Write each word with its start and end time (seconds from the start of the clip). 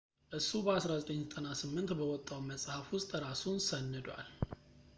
እሱ 0.37 0.59
በ1998 0.67 1.93
በወጣው 1.99 2.39
መፅሐፍ 2.49 2.87
ውስጥ 2.95 3.09
እራሱን 3.19 3.59
ሰንዷል 3.69 4.27